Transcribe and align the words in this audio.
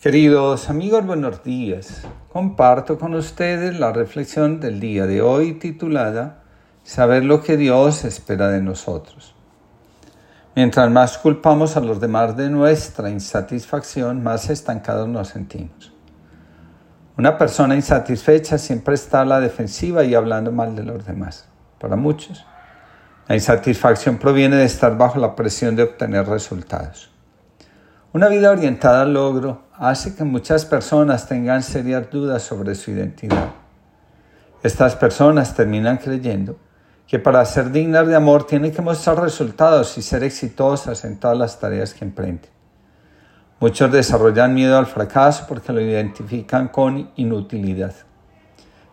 Queridos 0.00 0.70
amigos, 0.70 1.04
buenos 1.04 1.42
días. 1.42 2.02
Comparto 2.32 3.00
con 3.00 3.14
ustedes 3.14 3.80
la 3.80 3.92
reflexión 3.92 4.60
del 4.60 4.78
día 4.78 5.08
de 5.08 5.22
hoy 5.22 5.54
titulada 5.54 6.44
Saber 6.84 7.24
lo 7.24 7.42
que 7.42 7.56
Dios 7.56 8.04
espera 8.04 8.48
de 8.48 8.62
nosotros. 8.62 9.34
Mientras 10.54 10.88
más 10.88 11.18
culpamos 11.18 11.76
a 11.76 11.80
los 11.80 11.98
demás 12.00 12.36
de 12.36 12.48
nuestra 12.48 13.10
insatisfacción, 13.10 14.22
más 14.22 14.48
estancados 14.50 15.08
nos 15.08 15.30
sentimos. 15.30 15.92
Una 17.16 17.36
persona 17.36 17.74
insatisfecha 17.74 18.56
siempre 18.56 18.94
está 18.94 19.22
a 19.22 19.24
la 19.24 19.40
defensiva 19.40 20.04
y 20.04 20.14
hablando 20.14 20.52
mal 20.52 20.76
de 20.76 20.84
los 20.84 21.04
demás. 21.04 21.48
Para 21.80 21.96
muchos, 21.96 22.46
la 23.26 23.34
insatisfacción 23.34 24.18
proviene 24.18 24.54
de 24.54 24.64
estar 24.64 24.96
bajo 24.96 25.18
la 25.18 25.34
presión 25.34 25.74
de 25.74 25.82
obtener 25.82 26.24
resultados. 26.28 27.17
Una 28.10 28.28
vida 28.28 28.50
orientada 28.50 29.02
al 29.02 29.12
logro 29.12 29.64
hace 29.76 30.14
que 30.14 30.24
muchas 30.24 30.64
personas 30.64 31.28
tengan 31.28 31.62
serias 31.62 32.10
dudas 32.10 32.42
sobre 32.42 32.74
su 32.74 32.90
identidad. 32.90 33.50
Estas 34.62 34.96
personas 34.96 35.54
terminan 35.54 35.98
creyendo 35.98 36.56
que 37.06 37.18
para 37.18 37.44
ser 37.44 37.70
dignas 37.70 38.08
de 38.08 38.16
amor 38.16 38.46
tienen 38.46 38.72
que 38.72 38.80
mostrar 38.80 39.20
resultados 39.20 39.98
y 39.98 40.02
ser 40.02 40.24
exitosas 40.24 41.04
en 41.04 41.20
todas 41.20 41.36
las 41.36 41.60
tareas 41.60 41.92
que 41.92 42.06
emprenden. 42.06 42.50
Muchos 43.60 43.92
desarrollan 43.92 44.54
miedo 44.54 44.78
al 44.78 44.86
fracaso 44.86 45.44
porque 45.46 45.74
lo 45.74 45.82
identifican 45.82 46.68
con 46.68 47.10
inutilidad. 47.16 47.92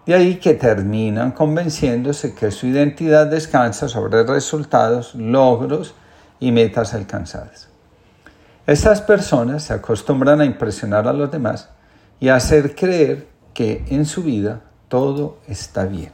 De 0.05 0.13
ahí 0.13 0.35
que 0.35 0.55
terminan 0.55 1.31
convenciéndose 1.31 2.35
que 2.35 2.51
su 2.51 2.67
identidad 2.67 3.27
descansa 3.27 3.87
sobre 3.87 4.23
resultados, 4.23 5.15
logros 5.15 5.95
y 6.41 6.51
metas 6.51 6.93
alcanzadas. 6.93 7.74
Estas 8.67 8.99
personas 8.99 9.61
se 9.61 9.73
acostumbran 9.75 10.41
a 10.41 10.45
impresionar 10.45 11.07
a 11.07 11.13
los 11.13 11.29
demás 11.29 11.69
y 12.19 12.29
a 12.29 12.35
hacer 12.35 12.73
creer 12.73 13.27
que 13.53 13.85
en 13.89 14.05
su 14.05 14.23
vida 14.23 14.61
todo 14.87 15.37
está 15.47 15.85
bien. 15.85 16.11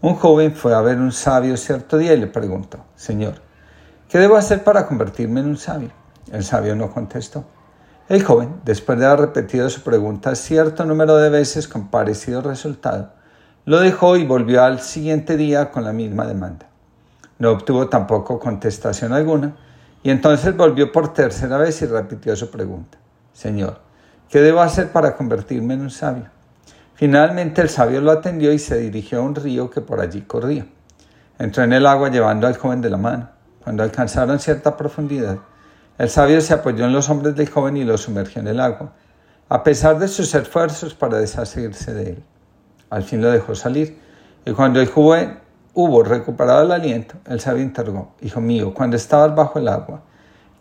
Un 0.00 0.16
joven 0.16 0.52
fue 0.52 0.74
a 0.74 0.80
ver 0.80 0.98
un 0.98 1.12
sabio 1.12 1.56
cierto 1.56 1.96
día 1.96 2.14
y 2.14 2.16
le 2.18 2.26
preguntó, 2.26 2.78
Señor, 2.96 3.34
¿qué 4.08 4.18
debo 4.18 4.34
hacer 4.34 4.64
para 4.64 4.88
convertirme 4.88 5.38
en 5.38 5.46
un 5.46 5.58
sabio? 5.58 5.90
El 6.32 6.42
sabio 6.42 6.74
no 6.74 6.90
contestó. 6.90 7.44
El 8.08 8.24
joven, 8.24 8.60
después 8.64 8.98
de 8.98 9.06
haber 9.06 9.20
repetido 9.20 9.70
su 9.70 9.82
pregunta 9.82 10.34
cierto 10.34 10.84
número 10.84 11.18
de 11.18 11.30
veces 11.30 11.68
con 11.68 11.86
parecido 11.86 12.42
resultado, 12.42 13.12
lo 13.64 13.78
dejó 13.78 14.16
y 14.16 14.26
volvió 14.26 14.64
al 14.64 14.80
siguiente 14.80 15.36
día 15.36 15.70
con 15.70 15.84
la 15.84 15.92
misma 15.92 16.26
demanda. 16.26 16.66
No 17.38 17.52
obtuvo 17.52 17.88
tampoco 17.88 18.40
contestación 18.40 19.12
alguna 19.12 19.54
y 20.02 20.10
entonces 20.10 20.56
volvió 20.56 20.92
por 20.92 21.12
tercera 21.12 21.58
vez 21.58 21.82
y 21.82 21.86
repitió 21.86 22.34
su 22.36 22.50
pregunta. 22.50 22.98
Señor, 23.32 23.80
¿qué 24.28 24.40
debo 24.40 24.60
hacer 24.60 24.92
para 24.92 25.16
convertirme 25.16 25.74
en 25.74 25.82
un 25.82 25.90
sabio? 25.90 26.26
Finalmente 26.94 27.62
el 27.62 27.68
sabio 27.68 28.00
lo 28.00 28.10
atendió 28.10 28.52
y 28.52 28.58
se 28.58 28.78
dirigió 28.78 29.20
a 29.20 29.22
un 29.22 29.34
río 29.34 29.70
que 29.70 29.80
por 29.80 30.00
allí 30.00 30.22
corría. 30.22 30.66
Entró 31.38 31.64
en 31.64 31.72
el 31.72 31.86
agua 31.86 32.10
llevando 32.10 32.46
al 32.46 32.56
joven 32.56 32.82
de 32.82 32.90
la 32.90 32.98
mano. 32.98 33.30
Cuando 33.64 33.82
alcanzaron 33.82 34.38
cierta 34.38 34.76
profundidad, 34.76 35.38
el 35.96 36.08
sabio 36.08 36.40
se 36.40 36.54
apoyó 36.54 36.86
en 36.86 36.92
los 36.92 37.10
hombros 37.10 37.36
del 37.36 37.50
joven 37.50 37.76
y 37.76 37.84
lo 37.84 37.98
sumergió 37.98 38.40
en 38.40 38.48
el 38.48 38.60
agua, 38.60 38.92
a 39.50 39.62
pesar 39.62 39.98
de 39.98 40.08
sus 40.08 40.34
esfuerzos 40.34 40.94
para 40.94 41.18
deshacerse 41.18 41.92
de 41.92 42.10
él. 42.10 42.24
Al 42.88 43.02
fin 43.02 43.20
lo 43.20 43.30
dejó 43.30 43.54
salir, 43.54 43.98
y 44.46 44.52
cuando 44.52 44.80
el 44.80 44.88
joven 44.88 45.39
hubo 45.74 46.02
recuperado 46.02 46.62
el 46.62 46.72
aliento, 46.72 47.16
el 47.26 47.40
sabio 47.40 47.62
interrogó, 47.62 48.14
Hijo 48.20 48.40
mío, 48.40 48.74
cuando 48.74 48.96
estabas 48.96 49.34
bajo 49.34 49.58
el 49.58 49.68
agua, 49.68 50.02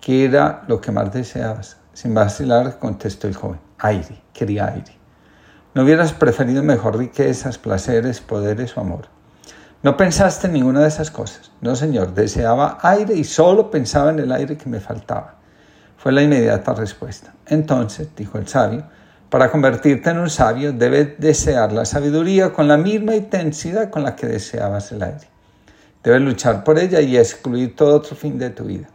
¿qué 0.01 0.25
era 0.25 0.63
lo 0.67 0.79
que 0.81 0.91
más 0.91 1.11
deseabas? 1.13 1.77
Sin 1.93 2.13
vacilar, 2.13 2.79
contestó 2.79 3.27
el 3.27 3.35
joven, 3.35 3.59
aire, 3.79 4.21
quería 4.33 4.67
aire. 4.67 4.97
¿No 5.73 5.83
hubieras 5.83 6.13
preferido 6.13 6.63
mejor 6.63 6.97
riquezas, 6.97 7.57
placeres, 7.57 8.21
poderes 8.21 8.75
o 8.77 8.81
amor? 8.81 9.07
No 9.81 9.95
pensaste 9.95 10.47
en 10.47 10.53
ninguna 10.53 10.81
de 10.81 10.87
esas 10.87 11.09
cosas. 11.09 11.51
No, 11.61 11.75
Señor, 11.75 12.13
deseaba 12.13 12.79
aire 12.81 13.15
y 13.15 13.23
solo 13.23 13.71
pensaba 13.71 14.09
en 14.09 14.19
el 14.19 14.31
aire 14.31 14.57
que 14.57 14.69
me 14.69 14.79
faltaba. 14.79 15.35
Fue 15.97 16.11
la 16.11 16.21
inmediata 16.21 16.73
respuesta. 16.73 17.33
Entonces, 17.45 18.09
dijo 18.15 18.37
el 18.37 18.47
sabio, 18.47 18.83
para 19.29 19.51
convertirte 19.51 20.09
en 20.09 20.17
un 20.17 20.29
sabio 20.29 20.73
debes 20.73 21.19
desear 21.19 21.71
la 21.71 21.85
sabiduría 21.85 22.51
con 22.51 22.67
la 22.67 22.77
misma 22.77 23.15
intensidad 23.15 23.91
con 23.91 24.03
la 24.03 24.15
que 24.15 24.25
deseabas 24.25 24.91
el 24.91 25.03
aire. 25.03 25.27
Debes 26.03 26.21
luchar 26.21 26.63
por 26.63 26.79
ella 26.79 26.99
y 27.01 27.15
excluir 27.15 27.75
todo 27.75 27.95
otro 27.95 28.15
fin 28.15 28.39
de 28.39 28.49
tu 28.49 28.63
vida. 28.63 28.87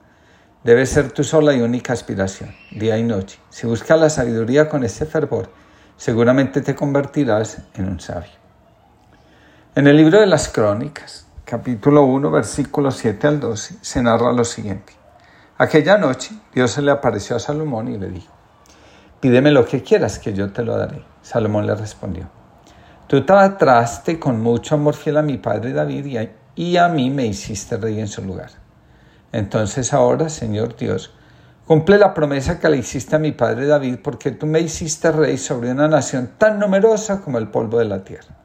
Debe 0.64 0.86
ser 0.86 1.12
tu 1.12 1.22
sola 1.22 1.54
y 1.54 1.60
única 1.60 1.92
aspiración, 1.92 2.54
día 2.72 2.98
y 2.98 3.04
noche. 3.04 3.38
Si 3.50 3.66
buscas 3.66 4.00
la 4.00 4.10
sabiduría 4.10 4.68
con 4.68 4.82
ese 4.82 5.06
fervor, 5.06 5.50
seguramente 5.96 6.62
te 6.62 6.74
convertirás 6.74 7.58
en 7.74 7.88
un 7.88 8.00
sabio. 8.00 8.32
En 9.76 9.86
el 9.86 9.96
libro 9.96 10.18
de 10.18 10.26
las 10.26 10.48
Crónicas, 10.48 11.26
capítulo 11.44 12.04
1, 12.04 12.30
versículos 12.30 12.96
7 12.96 13.26
al 13.26 13.40
12, 13.40 13.76
se 13.80 14.02
narra 14.02 14.32
lo 14.32 14.44
siguiente. 14.44 14.94
Aquella 15.58 15.98
noche 15.98 16.34
Dios 16.52 16.72
se 16.72 16.82
le 16.82 16.90
apareció 16.90 17.36
a 17.36 17.40
Salomón 17.40 17.88
y 17.88 17.98
le 17.98 18.08
dijo, 18.08 18.33
pídeme 19.24 19.52
lo 19.52 19.64
que 19.64 19.82
quieras 19.82 20.18
que 20.18 20.34
yo 20.34 20.52
te 20.52 20.62
lo 20.62 20.76
daré. 20.76 21.02
Salomón 21.22 21.66
le 21.66 21.74
respondió, 21.74 22.28
tú 23.06 23.24
trataste 23.24 24.20
con 24.20 24.38
mucho 24.42 24.74
amor 24.74 24.92
fiel 24.92 25.16
a 25.16 25.22
mi 25.22 25.38
padre 25.38 25.72
David 25.72 26.26
y 26.54 26.76
a, 26.76 26.88
mí 26.88 27.08
me 27.08 27.24
hiciste 27.24 27.78
rey 27.78 28.00
en 28.00 28.06
su 28.06 28.22
lugar. 28.22 28.50
Entonces 29.32 29.94
ahora, 29.94 30.28
Señor 30.28 30.76
Dios, 30.76 31.14
cumple 31.64 31.96
la 31.96 32.12
promesa 32.12 32.60
que 32.60 32.68
le 32.68 32.76
hiciste 32.76 33.16
a 33.16 33.18
mi 33.18 33.32
padre 33.32 33.64
David 33.64 34.00
porque 34.04 34.30
tú 34.30 34.44
me 34.44 34.60
hiciste 34.60 35.10
rey 35.10 35.38
sobre 35.38 35.70
una 35.70 35.88
nación 35.88 36.32
tan 36.36 36.58
numerosa 36.58 37.22
como 37.22 37.38
el 37.38 37.48
polvo 37.48 37.78
de 37.78 37.86
la 37.86 38.04
tierra. 38.04 38.36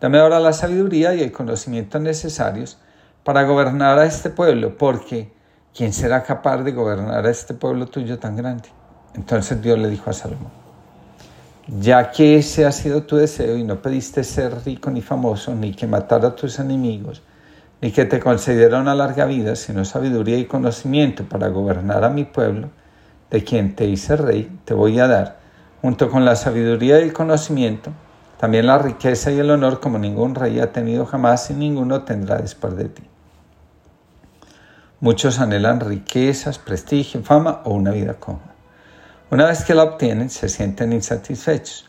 Dame 0.00 0.18
ahora 0.18 0.40
la 0.40 0.52
sabiduría 0.52 1.14
y 1.14 1.22
el 1.22 1.30
conocimiento 1.30 2.00
necesarios 2.00 2.76
para 3.22 3.44
gobernar 3.44 4.00
a 4.00 4.06
este 4.06 4.30
pueblo, 4.30 4.76
porque 4.76 5.32
¿quién 5.72 5.92
será 5.92 6.24
capaz 6.24 6.64
de 6.64 6.72
gobernar 6.72 7.24
a 7.24 7.30
este 7.30 7.54
pueblo 7.54 7.86
tuyo 7.86 8.18
tan 8.18 8.34
grande? 8.34 8.81
Entonces 9.14 9.60
Dios 9.60 9.78
le 9.78 9.88
dijo 9.88 10.10
a 10.10 10.12
Salomón, 10.12 10.50
ya 11.66 12.10
que 12.10 12.36
ese 12.36 12.64
ha 12.66 12.72
sido 12.72 13.02
tu 13.02 13.16
deseo 13.16 13.56
y 13.56 13.64
no 13.64 13.80
pediste 13.80 14.24
ser 14.24 14.64
rico 14.64 14.90
ni 14.90 15.02
famoso, 15.02 15.54
ni 15.54 15.72
que 15.72 15.86
matara 15.86 16.28
a 16.28 16.36
tus 16.36 16.58
enemigos, 16.58 17.22
ni 17.80 17.90
que 17.92 18.04
te 18.04 18.20
concediera 18.20 18.80
una 18.80 18.94
larga 18.94 19.26
vida, 19.26 19.54
sino 19.56 19.84
sabiduría 19.84 20.38
y 20.38 20.46
conocimiento 20.46 21.24
para 21.24 21.48
gobernar 21.48 22.04
a 22.04 22.10
mi 22.10 22.24
pueblo, 22.24 22.70
de 23.30 23.44
quien 23.44 23.74
te 23.74 23.86
hice 23.86 24.16
rey, 24.16 24.50
te 24.64 24.74
voy 24.74 24.98
a 24.98 25.06
dar, 25.06 25.38
junto 25.80 26.10
con 26.10 26.24
la 26.24 26.36
sabiduría 26.36 27.00
y 27.00 27.04
el 27.04 27.12
conocimiento, 27.12 27.90
también 28.38 28.66
la 28.66 28.78
riqueza 28.78 29.30
y 29.30 29.38
el 29.38 29.50
honor 29.50 29.80
como 29.80 29.98
ningún 29.98 30.34
rey 30.34 30.58
ha 30.58 30.72
tenido 30.72 31.06
jamás 31.06 31.50
y 31.50 31.54
ninguno 31.54 32.02
tendrá 32.02 32.38
después 32.38 32.76
de 32.76 32.88
ti. 32.88 33.02
Muchos 35.00 35.38
anhelan 35.40 35.80
riquezas, 35.80 36.58
prestigio, 36.58 37.22
fama 37.22 37.60
o 37.64 37.74
una 37.74 37.90
vida 37.90 38.14
cómoda. 38.14 38.52
Una 39.32 39.46
vez 39.46 39.64
que 39.64 39.74
la 39.74 39.84
obtienen, 39.84 40.28
se 40.28 40.50
sienten 40.50 40.92
insatisfechos. 40.92 41.88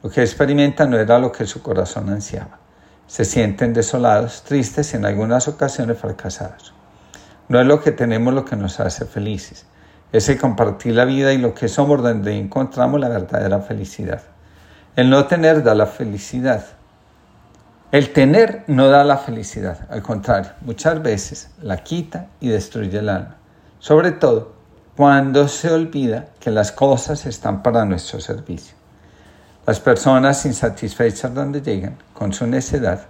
Lo 0.00 0.10
que 0.10 0.20
experimentan 0.20 0.90
no 0.90 0.96
era 0.96 1.18
lo 1.18 1.32
que 1.32 1.44
su 1.44 1.60
corazón 1.60 2.08
ansiaba. 2.08 2.60
Se 3.08 3.24
sienten 3.24 3.74
desolados, 3.74 4.44
tristes 4.44 4.94
y 4.94 4.98
en 4.98 5.04
algunas 5.04 5.48
ocasiones 5.48 5.98
fracasados. 5.98 6.72
No 7.48 7.60
es 7.60 7.66
lo 7.66 7.82
que 7.82 7.90
tenemos 7.90 8.32
lo 8.32 8.44
que 8.44 8.54
nos 8.54 8.78
hace 8.78 9.06
felices. 9.06 9.66
Es 10.12 10.28
el 10.28 10.38
compartir 10.38 10.94
la 10.94 11.04
vida 11.04 11.32
y 11.32 11.38
lo 11.38 11.52
que 11.52 11.66
somos 11.66 12.00
donde 12.00 12.38
encontramos 12.38 13.00
la 13.00 13.08
verdadera 13.08 13.58
felicidad. 13.58 14.22
El 14.94 15.10
no 15.10 15.26
tener 15.26 15.64
da 15.64 15.74
la 15.74 15.86
felicidad. 15.86 16.64
El 17.90 18.12
tener 18.12 18.62
no 18.68 18.86
da 18.88 19.02
la 19.02 19.18
felicidad, 19.18 19.88
al 19.90 20.02
contrario, 20.02 20.52
muchas 20.60 21.02
veces 21.02 21.50
la 21.60 21.78
quita 21.78 22.28
y 22.38 22.50
destruye 22.50 22.96
el 22.96 23.08
alma. 23.08 23.34
Sobre 23.80 24.12
todo 24.12 24.54
cuando 24.96 25.48
se 25.48 25.72
olvida 25.72 26.26
que 26.38 26.50
las 26.50 26.72
cosas 26.72 27.26
están 27.26 27.62
para 27.62 27.84
nuestro 27.84 28.20
servicio. 28.20 28.76
Las 29.66 29.80
personas 29.80 30.44
insatisfechas 30.44 31.32
donde 31.34 31.62
llegan, 31.62 31.96
con 32.12 32.32
su 32.32 32.46
necedad, 32.46 33.06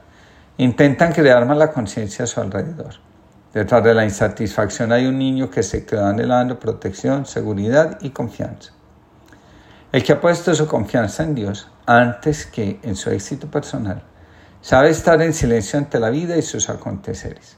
intentan 0.56 1.12
crear 1.12 1.44
mala 1.46 1.72
conciencia 1.72 2.24
a 2.24 2.28
su 2.28 2.40
alrededor. 2.40 2.94
Detrás 3.52 3.84
de 3.84 3.94
la 3.94 4.04
insatisfacción 4.04 4.92
hay 4.92 5.06
un 5.06 5.18
niño 5.18 5.50
que 5.50 5.62
se 5.62 5.84
queda 5.84 6.08
anhelando 6.08 6.58
protección, 6.58 7.26
seguridad 7.26 7.98
y 8.00 8.10
confianza. 8.10 8.72
El 9.92 10.02
que 10.02 10.12
ha 10.12 10.20
puesto 10.20 10.54
su 10.54 10.66
confianza 10.66 11.22
en 11.22 11.34
Dios 11.34 11.68
antes 11.86 12.46
que 12.46 12.80
en 12.82 12.96
su 12.96 13.10
éxito 13.10 13.48
personal 13.48 14.02
sabe 14.60 14.90
estar 14.90 15.20
en 15.22 15.34
silencio 15.34 15.78
ante 15.78 16.00
la 16.00 16.10
vida 16.10 16.36
y 16.36 16.42
sus 16.42 16.68
aconteceres. 16.70 17.56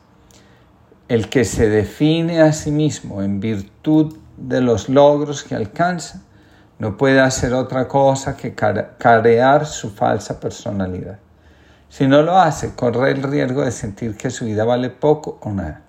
El 1.08 1.28
que 1.28 1.44
se 1.44 1.68
define 1.68 2.42
a 2.42 2.52
sí 2.52 2.72
mismo 2.72 3.22
en 3.22 3.40
virtud 3.40 4.16
de 4.36 4.60
los 4.60 4.88
logros 4.88 5.42
que 5.42 5.54
alcanza 5.54 6.22
no 6.78 6.96
puede 6.96 7.20
hacer 7.20 7.54
otra 7.54 7.88
cosa 7.88 8.36
que 8.36 8.54
carear 8.54 9.66
su 9.66 9.90
falsa 9.90 10.38
personalidad. 10.40 11.18
Si 11.88 12.06
no 12.06 12.22
lo 12.22 12.36
hace, 12.38 12.74
corre 12.74 13.12
el 13.12 13.22
riesgo 13.22 13.62
de 13.62 13.70
sentir 13.70 14.16
que 14.16 14.30
su 14.30 14.44
vida 14.44 14.64
vale 14.64 14.90
poco 14.90 15.38
o 15.42 15.50
nada. 15.52 15.82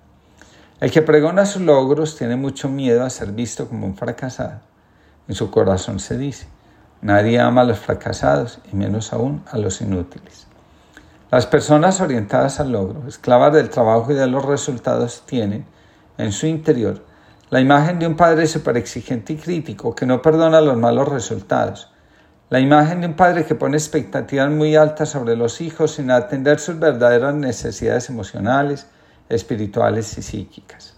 El 0.79 0.91
que 0.91 1.01
pregona 1.01 1.45
sus 1.45 1.63
logros 1.63 2.15
tiene 2.15 2.35
mucho 2.35 2.69
miedo 2.69 3.03
a 3.03 3.09
ser 3.09 3.31
visto 3.31 3.67
como 3.67 3.87
un 3.87 3.95
fracasado 3.95 4.59
En 5.27 5.33
su 5.33 5.49
corazón 5.49 5.99
se 5.99 6.17
dice, 6.17 6.47
nadie 7.01 7.39
ama 7.39 7.61
a 7.61 7.65
los 7.65 7.79
fracasados 7.79 8.59
y 8.71 8.75
menos 8.75 9.11
aún 9.11 9.43
a 9.51 9.57
los 9.57 9.81
inútiles. 9.81 10.47
Las 11.31 11.45
personas 11.47 11.99
orientadas 11.99 12.61
al 12.61 12.71
logro, 12.71 13.05
esclavas 13.07 13.53
del 13.53 13.69
trabajo 13.69 14.11
y 14.11 14.15
de 14.15 14.27
los 14.27 14.45
resultados, 14.45 15.23
tienen 15.25 15.65
en 16.17 16.31
su 16.31 16.45
interior 16.45 17.03
la 17.49 17.59
imagen 17.59 17.99
de 17.99 18.07
un 18.07 18.15
padre 18.15 18.47
súper 18.47 18.77
exigente 18.77 19.33
y 19.33 19.37
crítico 19.37 19.95
que 19.95 20.05
no 20.05 20.21
perdona 20.21 20.61
los 20.61 20.77
malos 20.77 21.07
resultados. 21.07 21.91
La 22.49 22.59
imagen 22.59 23.01
de 23.01 23.07
un 23.07 23.15
padre 23.15 23.45
que 23.45 23.55
pone 23.55 23.77
expectativas 23.77 24.49
muy 24.49 24.75
altas 24.75 25.09
sobre 25.09 25.35
los 25.35 25.61
hijos 25.61 25.95
sin 25.95 26.11
atender 26.11 26.59
sus 26.59 26.79
verdaderas 26.79 27.35
necesidades 27.35 28.09
emocionales, 28.09 28.87
espirituales 29.29 30.17
y 30.17 30.21
psíquicas. 30.21 30.95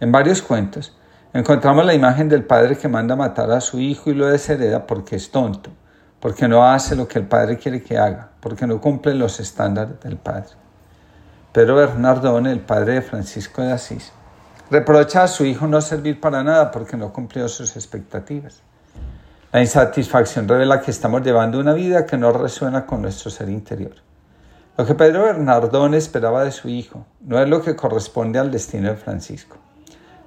En 0.00 0.12
varios 0.12 0.42
cuentos 0.42 0.96
encontramos 1.32 1.84
la 1.84 1.94
imagen 1.94 2.28
del 2.28 2.44
padre 2.44 2.76
que 2.76 2.88
manda 2.88 3.16
matar 3.16 3.50
a 3.50 3.60
su 3.60 3.80
hijo 3.80 4.10
y 4.10 4.14
lo 4.14 4.26
deshereda 4.26 4.86
porque 4.86 5.16
es 5.16 5.30
tonto 5.30 5.70
porque 6.20 6.48
no 6.48 6.64
hace 6.64 6.96
lo 6.96 7.06
que 7.06 7.18
el 7.18 7.26
Padre 7.26 7.58
quiere 7.58 7.82
que 7.82 7.96
haga, 7.96 8.30
porque 8.40 8.66
no 8.66 8.80
cumple 8.80 9.14
los 9.14 9.38
estándares 9.40 10.00
del 10.00 10.16
Padre. 10.16 10.50
Pedro 11.52 11.76
Bernardone, 11.76 12.52
el 12.52 12.60
padre 12.60 12.94
de 12.94 13.02
Francisco 13.02 13.62
de 13.62 13.72
Asís, 13.72 14.12
reprocha 14.70 15.22
a 15.22 15.28
su 15.28 15.44
hijo 15.44 15.66
no 15.66 15.80
servir 15.80 16.20
para 16.20 16.42
nada 16.42 16.70
porque 16.70 16.96
no 16.96 17.12
cumplió 17.12 17.48
sus 17.48 17.76
expectativas. 17.76 18.62
La 19.50 19.60
insatisfacción 19.62 20.46
revela 20.46 20.80
que 20.82 20.90
estamos 20.90 21.22
llevando 21.22 21.58
una 21.58 21.72
vida 21.72 22.04
que 22.04 22.18
no 22.18 22.32
resuena 22.32 22.84
con 22.84 23.00
nuestro 23.00 23.30
ser 23.30 23.48
interior. 23.48 23.94
Lo 24.76 24.84
que 24.84 24.94
Pedro 24.94 25.24
Bernardone 25.24 25.96
esperaba 25.96 26.44
de 26.44 26.52
su 26.52 26.68
hijo 26.68 27.06
no 27.20 27.40
es 27.42 27.48
lo 27.48 27.62
que 27.62 27.74
corresponde 27.74 28.38
al 28.38 28.50
destino 28.50 28.90
de 28.90 28.96
Francisco. 28.96 29.56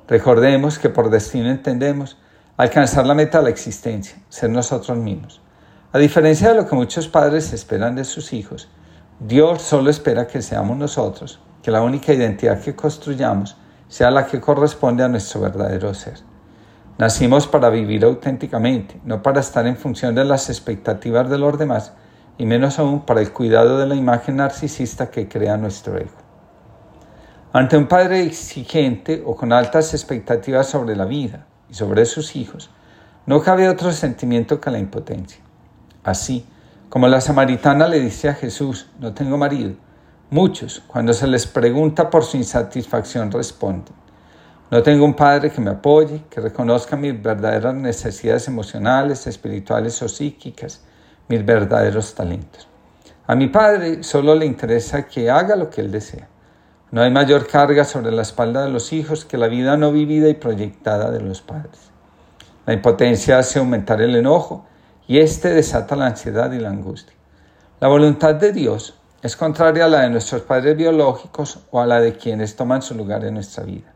Recordemos 0.07 0.79
que 0.79 0.89
por 0.89 1.09
destino 1.09 1.49
entendemos 1.49 2.17
alcanzar 2.57 3.05
la 3.05 3.13
meta 3.13 3.37
de 3.37 3.45
la 3.45 3.49
existencia, 3.51 4.17
ser 4.27 4.49
nosotros 4.49 4.97
mismos. 4.97 5.39
A 5.93 5.99
diferencia 5.99 6.49
de 6.49 6.55
lo 6.55 6.67
que 6.67 6.75
muchos 6.75 7.07
padres 7.07 7.53
esperan 7.53 7.95
de 7.95 8.03
sus 8.03 8.33
hijos, 8.33 8.69
Dios 9.19 9.61
solo 9.61 9.89
espera 9.89 10.25
que 10.25 10.41
seamos 10.41 10.77
nosotros, 10.77 11.39
que 11.61 11.69
la 11.69 11.81
única 11.81 12.11
identidad 12.11 12.59
que 12.59 12.75
construyamos 12.75 13.55
sea 13.91 14.09
la 14.09 14.25
que 14.25 14.39
corresponde 14.39 15.03
a 15.03 15.09
nuestro 15.09 15.41
verdadero 15.41 15.93
ser. 15.93 16.13
Nacimos 16.97 17.45
para 17.45 17.69
vivir 17.69 18.05
auténticamente, 18.05 19.01
no 19.03 19.21
para 19.21 19.41
estar 19.41 19.67
en 19.67 19.75
función 19.75 20.15
de 20.15 20.23
las 20.23 20.49
expectativas 20.49 21.29
de 21.29 21.37
los 21.37 21.59
demás 21.59 21.91
y 22.37 22.45
menos 22.45 22.79
aún 22.79 23.01
para 23.05 23.19
el 23.19 23.33
cuidado 23.33 23.77
de 23.77 23.87
la 23.87 23.95
imagen 23.95 24.37
narcisista 24.37 25.11
que 25.11 25.27
crea 25.27 25.57
nuestro 25.57 25.97
ego. 25.97 26.15
Ante 27.51 27.75
un 27.75 27.87
padre 27.87 28.23
exigente 28.23 29.23
o 29.25 29.35
con 29.35 29.51
altas 29.51 29.93
expectativas 29.93 30.67
sobre 30.67 30.95
la 30.95 31.03
vida 31.03 31.45
y 31.69 31.73
sobre 31.73 32.05
sus 32.05 32.37
hijos, 32.37 32.69
no 33.25 33.41
cabe 33.41 33.67
otro 33.67 33.91
sentimiento 33.91 34.61
que 34.61 34.71
la 34.71 34.79
impotencia. 34.79 35.41
Así, 36.01 36.45
como 36.87 37.09
la 37.09 37.19
samaritana 37.19 37.89
le 37.89 37.99
dice 37.99 38.29
a 38.29 38.35
Jesús, 38.35 38.89
no 39.01 39.13
tengo 39.13 39.37
marido, 39.37 39.73
muchos, 40.31 40.81
cuando 40.87 41.13
se 41.13 41.27
les 41.27 41.45
pregunta 41.45 42.09
por 42.09 42.23
su 42.23 42.37
insatisfacción, 42.37 43.31
responden, 43.31 43.93
no 44.71 44.81
tengo 44.81 45.03
un 45.03 45.13
padre 45.13 45.51
que 45.51 45.59
me 45.59 45.71
apoye, 45.71 46.23
que 46.29 46.39
reconozca 46.39 46.95
mis 46.95 47.21
verdaderas 47.21 47.75
necesidades 47.75 48.47
emocionales, 48.47 49.27
espirituales 49.27 50.01
o 50.01 50.07
psíquicas, 50.07 50.81
mis 51.27 51.45
verdaderos 51.45 52.15
talentos. 52.15 52.69
A 53.27 53.35
mi 53.35 53.47
padre 53.47 54.01
solo 54.01 54.33
le 54.33 54.45
interesa 54.45 55.05
que 55.07 55.29
haga 55.29 55.57
lo 55.57 55.69
que 55.69 55.81
él 55.81 55.91
desea. 55.91 56.29
No 56.91 57.01
hay 57.01 57.11
mayor 57.11 57.47
carga 57.47 57.83
sobre 57.83 58.11
la 58.11 58.21
espalda 58.21 58.63
de 58.63 58.69
los 58.69 58.93
hijos 58.93 59.25
que 59.25 59.37
la 59.37 59.47
vida 59.47 59.75
no 59.75 59.91
vivida 59.91 60.29
y 60.29 60.35
proyectada 60.35 61.11
de 61.11 61.19
los 61.19 61.41
padres. 61.41 61.91
La 62.65 62.73
impotencia 62.73 63.39
hace 63.39 63.59
aumentar 63.59 64.01
el 64.01 64.15
enojo 64.15 64.65
y 65.05 65.19
este 65.19 65.49
desata 65.49 65.97
la 65.97 66.07
ansiedad 66.07 66.49
y 66.53 66.59
la 66.59 66.69
angustia. 66.69 67.15
La 67.81 67.89
voluntad 67.89 68.35
de 68.35 68.53
Dios 68.53 69.00
es 69.21 69.35
contraria 69.35 69.85
a 69.85 69.87
la 69.87 70.01
de 70.01 70.09
nuestros 70.09 70.41
padres 70.41 70.75
biológicos 70.75 71.59
o 71.69 71.79
a 71.79 71.85
la 71.85 72.01
de 72.01 72.13
quienes 72.13 72.55
toman 72.55 72.81
su 72.81 72.95
lugar 72.95 73.23
en 73.23 73.35
nuestra 73.35 73.63
vida. 73.63 73.93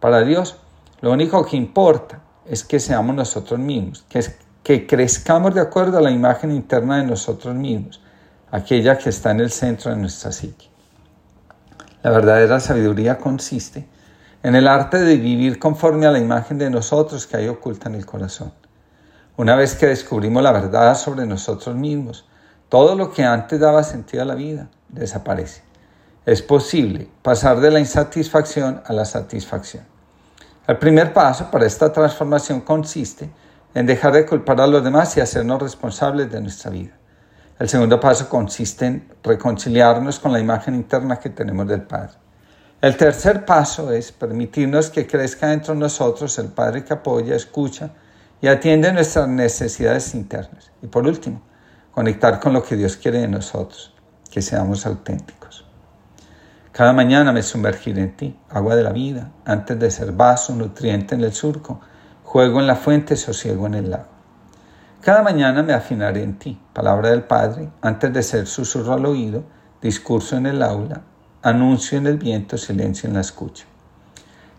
Para 0.00 0.22
Dios, 0.22 0.56
lo 1.00 1.12
único 1.12 1.44
que 1.44 1.56
importa 1.56 2.20
es 2.44 2.64
que 2.64 2.80
seamos 2.80 3.14
nosotros 3.14 3.60
mismos, 3.60 4.04
que, 4.08 4.24
que 4.64 4.86
crezcamos 4.86 5.54
de 5.54 5.60
acuerdo 5.60 5.98
a 5.98 6.02
la 6.02 6.10
imagen 6.10 6.50
interna 6.50 6.98
de 6.98 7.04
nosotros 7.04 7.54
mismos, 7.54 8.00
aquella 8.50 8.98
que 8.98 9.10
está 9.10 9.30
en 9.30 9.40
el 9.40 9.50
centro 9.50 9.90
de 9.90 9.96
nuestra 9.98 10.32
psique. 10.32 10.66
La 12.02 12.10
verdadera 12.10 12.58
sabiduría 12.58 13.18
consiste 13.18 13.86
en 14.42 14.54
el 14.54 14.66
arte 14.66 14.98
de 14.98 15.16
vivir 15.16 15.58
conforme 15.58 16.06
a 16.06 16.10
la 16.10 16.18
imagen 16.18 16.58
de 16.58 16.70
nosotros 16.70 17.26
que 17.26 17.36
hay 17.36 17.48
oculta 17.48 17.88
en 17.88 17.96
el 17.96 18.06
corazón. 18.06 18.52
Una 19.36 19.54
vez 19.54 19.76
que 19.76 19.86
descubrimos 19.86 20.42
la 20.42 20.52
verdad 20.52 20.96
sobre 20.96 21.26
nosotros 21.26 21.76
mismos, 21.76 22.28
todo 22.68 22.94
lo 22.94 23.12
que 23.12 23.24
antes 23.24 23.58
daba 23.58 23.82
sentido 23.82 24.22
a 24.22 24.26
la 24.26 24.34
vida 24.34 24.68
desaparece. 24.88 25.62
Es 26.26 26.42
posible 26.42 27.08
pasar 27.22 27.60
de 27.60 27.70
la 27.70 27.80
insatisfacción 27.80 28.82
a 28.84 28.92
la 28.92 29.04
satisfacción. 29.04 29.84
El 30.66 30.76
primer 30.76 31.14
paso 31.14 31.50
para 31.50 31.64
esta 31.64 31.90
transformación 31.90 32.60
consiste 32.60 33.30
en 33.74 33.86
dejar 33.86 34.12
de 34.12 34.26
culpar 34.26 34.60
a 34.60 34.66
los 34.66 34.84
demás 34.84 35.16
y 35.16 35.20
hacernos 35.20 35.62
responsables 35.62 36.30
de 36.30 36.40
nuestra 36.40 36.70
vida. 36.70 36.92
El 37.58 37.68
segundo 37.68 37.98
paso 37.98 38.28
consiste 38.28 38.86
en 38.86 39.08
reconciliarnos 39.22 40.18
con 40.20 40.32
la 40.32 40.38
imagen 40.38 40.74
interna 40.74 41.18
que 41.18 41.30
tenemos 41.30 41.66
del 41.66 41.82
Padre. 41.82 42.12
El 42.80 42.96
tercer 42.96 43.44
paso 43.44 43.90
es 43.90 44.12
permitirnos 44.12 44.90
que 44.90 45.06
crezca 45.06 45.48
dentro 45.48 45.74
de 45.74 45.80
nosotros 45.80 46.38
el 46.38 46.48
Padre 46.48 46.84
que 46.84 46.92
apoya, 46.92 47.34
escucha, 47.34 47.90
y 48.40 48.46
atiende 48.46 48.92
nuestras 48.92 49.26
necesidades 49.26 50.14
internas. 50.14 50.70
Y 50.82 50.86
por 50.86 51.06
último, 51.06 51.42
conectar 51.98 52.38
con 52.38 52.52
lo 52.52 52.62
que 52.62 52.76
Dios 52.76 52.96
quiere 52.96 53.18
de 53.18 53.26
nosotros, 53.26 53.92
que 54.30 54.40
seamos 54.40 54.86
auténticos. 54.86 55.66
Cada 56.70 56.92
mañana 56.92 57.32
me 57.32 57.42
sumergiré 57.42 58.02
en 58.02 58.16
ti, 58.16 58.38
agua 58.50 58.76
de 58.76 58.84
la 58.84 58.92
vida, 58.92 59.32
antes 59.44 59.76
de 59.80 59.90
ser 59.90 60.12
vaso, 60.12 60.54
nutriente 60.54 61.16
en 61.16 61.22
el 61.22 61.32
surco, 61.32 61.80
juego 62.22 62.60
en 62.60 62.68
la 62.68 62.76
fuente, 62.76 63.16
sosiego 63.16 63.66
en 63.66 63.74
el 63.74 63.90
lago. 63.90 64.06
Cada 65.00 65.24
mañana 65.24 65.64
me 65.64 65.72
afinaré 65.72 66.22
en 66.22 66.38
ti, 66.38 66.60
palabra 66.72 67.10
del 67.10 67.24
Padre, 67.24 67.68
antes 67.82 68.12
de 68.12 68.22
ser 68.22 68.46
susurro 68.46 68.92
al 68.92 69.04
oído, 69.04 69.42
discurso 69.82 70.36
en 70.36 70.46
el 70.46 70.62
aula, 70.62 71.00
anuncio 71.42 71.98
en 71.98 72.06
el 72.06 72.16
viento, 72.16 72.58
silencio 72.58 73.08
en 73.08 73.14
la 73.14 73.22
escucha. 73.22 73.64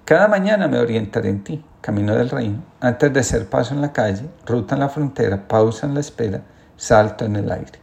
Cada 0.03 0.27
mañana 0.27 0.67
me 0.67 0.77
orientaré 0.77 1.29
en 1.29 1.45
ti, 1.45 1.63
camino 1.79 2.13
del 2.15 2.31
reino, 2.31 2.65
antes 2.81 3.13
de 3.13 3.23
ser 3.23 3.47
paso 3.47 3.73
en 3.73 3.79
la 3.79 3.93
calle, 3.93 4.29
ruta 4.45 4.75
en 4.75 4.81
la 4.81 4.89
frontera, 4.89 5.47
pausa 5.47 5.87
en 5.87 5.93
la 5.93 6.01
espera, 6.01 6.41
salto 6.79 7.25
en 7.25 7.35
el 7.35 7.51
aire. 7.51 7.79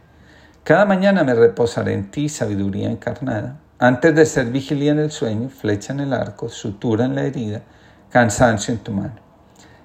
Cada 0.63 0.85
mañana 0.85 1.23
me 1.23 1.35
reposaré 1.35 1.93
en 1.93 2.09
ti, 2.09 2.29
sabiduría 2.29 2.89
encarnada, 2.89 3.59
antes 3.77 4.15
de 4.15 4.25
ser 4.25 4.47
vigilia 4.47 4.91
en 4.91 4.99
el 4.99 5.11
sueño, 5.11 5.49
flecha 5.49 5.93
en 5.93 5.99
el 5.99 6.13
arco, 6.13 6.49
sutura 6.49 7.05
en 7.05 7.13
la 7.13 7.23
herida, 7.23 7.61
cansancio 8.09 8.73
en 8.73 8.79
tu 8.79 8.91
mano. 8.91 9.15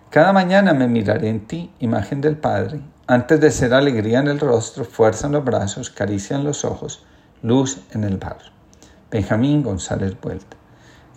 Cada 0.08 0.32
mañana 0.32 0.72
me 0.72 0.88
miraré 0.88 1.28
en 1.28 1.46
ti, 1.46 1.70
imagen 1.78 2.22
del 2.22 2.38
Padre, 2.38 2.80
antes 3.06 3.38
de 3.38 3.50
ser 3.50 3.74
alegría 3.74 4.20
en 4.20 4.28
el 4.28 4.40
rostro, 4.40 4.84
fuerza 4.84 5.26
en 5.26 5.34
los 5.34 5.44
brazos, 5.44 5.90
caricia 5.90 6.36
en 6.36 6.44
los 6.44 6.64
ojos, 6.64 7.04
luz 7.42 7.82
en 7.92 8.04
el 8.04 8.16
barro. 8.16 8.50
Benjamín 9.10 9.62
González 9.62 10.18
Vuelta. 10.18 10.56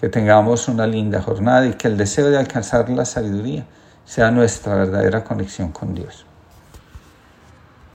Que 0.02 0.10
tengamos 0.10 0.68
una 0.68 0.86
linda 0.86 1.22
jornada 1.22 1.66
y 1.66 1.74
que 1.74 1.88
el 1.88 1.96
deseo 1.96 2.30
de 2.30 2.38
alcanzar 2.38 2.90
la 2.90 3.06
sabiduría 3.06 3.66
sea 4.04 4.32
nuestra 4.32 4.76
verdadera 4.76 5.24
conexión 5.24 5.72
con 5.72 5.96
Dios. 5.96 6.26